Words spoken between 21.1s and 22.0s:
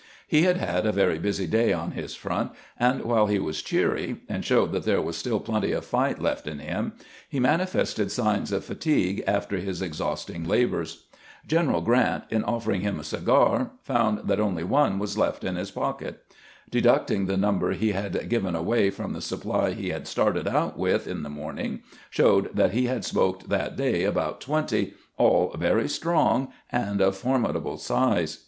the morning